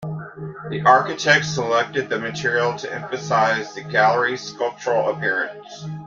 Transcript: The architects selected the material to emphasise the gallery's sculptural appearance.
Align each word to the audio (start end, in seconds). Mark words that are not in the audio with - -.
The 0.71 0.81
architects 0.83 1.53
selected 1.53 2.09
the 2.09 2.17
material 2.17 2.75
to 2.75 2.91
emphasise 2.91 3.75
the 3.75 3.83
gallery's 3.83 4.41
sculptural 4.41 5.11
appearance. 5.11 5.85